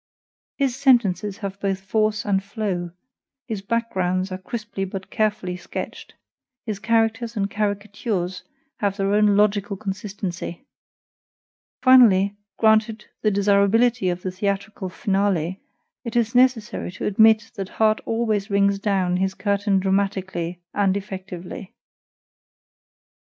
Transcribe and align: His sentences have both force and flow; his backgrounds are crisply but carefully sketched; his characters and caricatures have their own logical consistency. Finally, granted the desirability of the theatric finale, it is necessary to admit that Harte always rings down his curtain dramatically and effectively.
His 0.55 0.75
sentences 0.75 1.37
have 1.37 1.59
both 1.59 1.81
force 1.81 2.25
and 2.25 2.43
flow; 2.43 2.89
his 3.45 3.61
backgrounds 3.61 4.31
are 4.31 4.39
crisply 4.39 4.83
but 4.83 5.11
carefully 5.11 5.55
sketched; 5.55 6.15
his 6.65 6.79
characters 6.79 7.37
and 7.37 7.51
caricatures 7.51 8.41
have 8.79 8.97
their 8.97 9.13
own 9.13 9.37
logical 9.37 9.77
consistency. 9.77 10.65
Finally, 11.83 12.35
granted 12.57 13.05
the 13.21 13.29
desirability 13.29 14.09
of 14.09 14.23
the 14.23 14.31
theatric 14.31 14.79
finale, 14.91 15.61
it 16.03 16.15
is 16.15 16.33
necessary 16.33 16.91
to 16.93 17.05
admit 17.05 17.51
that 17.53 17.69
Harte 17.69 18.01
always 18.03 18.49
rings 18.49 18.79
down 18.79 19.17
his 19.17 19.35
curtain 19.35 19.77
dramatically 19.79 20.63
and 20.73 20.97
effectively. 20.97 21.75